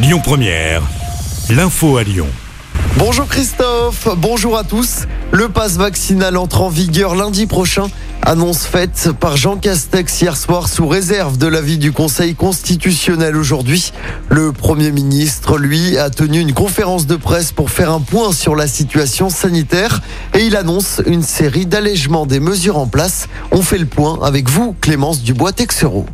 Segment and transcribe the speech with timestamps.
[0.00, 0.82] Lyon Première,
[1.50, 2.28] l'info à Lyon.
[2.98, 5.06] Bonjour Christophe, bonjour à tous.
[5.32, 7.88] Le pass vaccinal entre en vigueur lundi prochain.
[8.22, 13.92] Annonce faite par Jean Castex hier soir sous réserve de l'avis du Conseil constitutionnel aujourd'hui.
[14.28, 18.54] Le Premier ministre, lui, a tenu une conférence de presse pour faire un point sur
[18.54, 20.00] la situation sanitaire
[20.32, 23.26] et il annonce une série d'allègements des mesures en place.
[23.50, 26.06] On fait le point avec vous, Clémence Dubois-Texereau.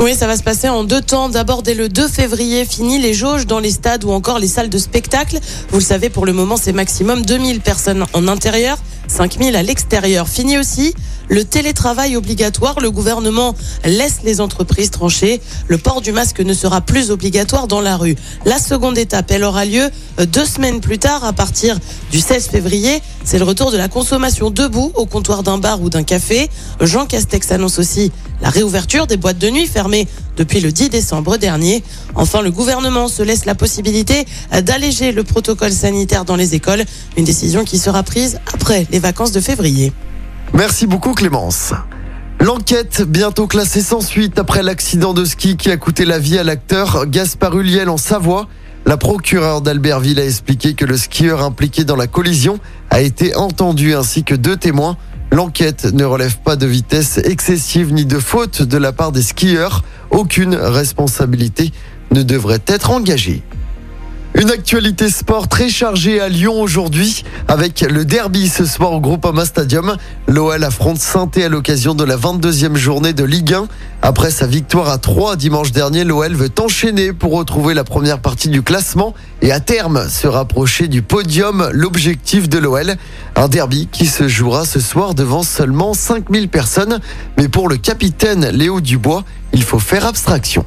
[0.00, 1.28] Oui, ça va se passer en deux temps.
[1.28, 4.68] D'abord, dès le 2 février, fini les jauges dans les stades ou encore les salles
[4.68, 5.38] de spectacle.
[5.70, 8.76] Vous le savez, pour le moment, c'est maximum 2000 personnes en intérieur,
[9.08, 10.28] 5000 à l'extérieur.
[10.28, 10.94] Fini aussi
[11.28, 12.80] le télétravail obligatoire.
[12.80, 13.54] Le gouvernement
[13.84, 15.40] laisse les entreprises trancher.
[15.68, 18.16] Le port du masque ne sera plus obligatoire dans la rue.
[18.44, 19.90] La seconde étape, elle aura lieu
[20.20, 21.78] euh, deux semaines plus tard, à partir
[22.10, 23.00] du 16 février.
[23.24, 26.50] C'est le retour de la consommation debout au comptoir d'un bar ou d'un café.
[26.80, 28.12] Jean Castex annonce aussi
[28.42, 30.06] la réouverture des boîtes de nuit fermées
[30.36, 31.82] depuis le 10 décembre dernier.
[32.14, 34.26] Enfin, le gouvernement se laisse la possibilité
[34.62, 36.84] d'alléger le protocole sanitaire dans les écoles,
[37.16, 39.92] une décision qui sera prise après les vacances de février.
[40.52, 41.72] Merci beaucoup Clémence.
[42.40, 46.44] L'enquête bientôt classée sans suite après l'accident de ski qui a coûté la vie à
[46.44, 48.48] l'acteur Gaspard Huliel en Savoie.
[48.86, 52.58] La procureure d'Albertville a expliqué que le skieur impliqué dans la collision
[52.90, 54.98] a été entendu ainsi que deux témoins.
[55.34, 59.82] L'enquête ne relève pas de vitesse excessive ni de faute de la part des skieurs.
[60.12, 61.72] Aucune responsabilité
[62.12, 63.42] ne devrait être engagée.
[64.36, 69.44] Une actualité sport très chargée à Lyon aujourd'hui avec le derby ce soir au Groupama
[69.44, 69.96] Stadium.
[70.26, 73.68] L'OL affronte saint à l'occasion de la 22e journée de Ligue 1.
[74.02, 78.48] Après sa victoire à 3 dimanche dernier, l'OL veut enchaîner pour retrouver la première partie
[78.48, 82.96] du classement et à terme se rapprocher du podium, l'objectif de l'OL.
[83.36, 86.98] Un derby qui se jouera ce soir devant seulement 5000 personnes.
[87.38, 90.66] Mais pour le capitaine Léo Dubois, il faut faire abstraction.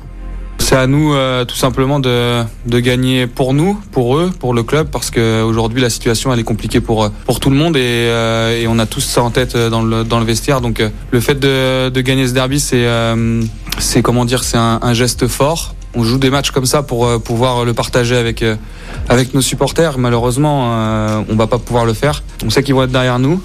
[0.69, 4.89] C'est à nous euh, tout simplement de, gagner pour nous, pour eux, pour le club,
[4.91, 8.67] parce qu'aujourd'hui la situation elle est compliquée pour, pour tout le monde et, euh, et,
[8.67, 10.59] on a tous ça en tête dans le, dans le vestiaire.
[10.59, 12.85] Donc euh, le fait de, gagner ce derby, c'est
[13.79, 17.17] c'est comment dire, c'est un, geste fort on joue des matchs comme ça pour euh,
[17.17, 18.55] pouvoir le partager avec euh,
[19.09, 19.97] avec nos supporters.
[19.97, 22.23] Malheureusement, euh, on va pas pouvoir le faire.
[22.45, 23.41] On sait qu'ils vont être derrière nous,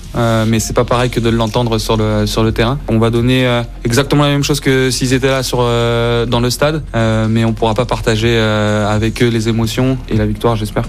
[0.46, 2.78] mais c'est pas pareil que de l'entendre sur le sur le terrain.
[2.88, 6.82] On va donner exactement la même chose que s'ils étaient là sur dans le stade,
[7.28, 10.84] mais on pourra pas partager avec eux les émotions et la victoire, j'espère.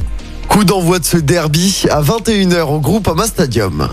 [0.50, 3.88] Coup d'envoi de ce derby à 21h au groupe Ama Stadium.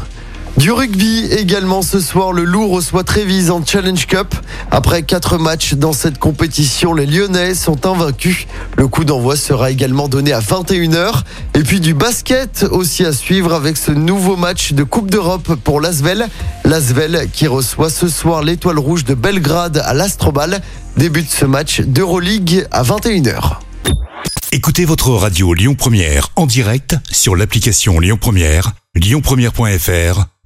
[0.61, 4.35] Du rugby également ce soir, le Loup reçoit Trévise en Challenge Cup.
[4.71, 8.47] Après quatre matchs dans cette compétition, les Lyonnais sont invaincus.
[8.77, 11.23] Le coup d'envoi sera également donné à 21h.
[11.55, 15.81] Et puis du basket aussi à suivre avec ce nouveau match de Coupe d'Europe pour
[15.81, 16.29] l'Asvel.
[16.67, 20.61] L'Asvel qui reçoit ce soir l'étoile rouge de Belgrade à l'Astrobal.
[20.99, 23.61] Débute ce match d'Euroleague à 21h.
[24.53, 30.27] Écoutez votre radio Lyon Première en direct sur l'application Lyon Première, lyonpremière.fr